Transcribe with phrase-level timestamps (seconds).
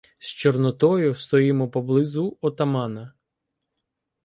[0.19, 3.13] З Чорнотою стоїмо поблизу отамана.